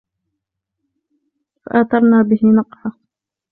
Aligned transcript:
فَأَثَرْنَ 1.65 2.23
بِهِ 2.23 2.39
نَقْعًا 2.59 2.93